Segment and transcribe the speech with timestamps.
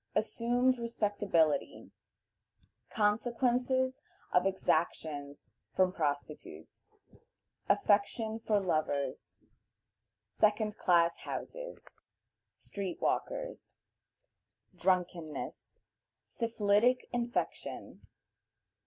[0.15, 1.91] Assumed Respectability.
[2.89, 4.01] Consequences
[4.33, 6.91] of Exactions from Prostitutes.
[7.69, 9.35] Affection for Lovers.
[10.31, 11.87] Second Class Houses.
[12.51, 13.75] Street walkers.
[14.75, 15.77] Drunkenness.
[16.25, 18.01] Syphilitic Infection.